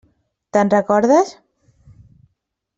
[0.57, 1.35] Te'n recordes?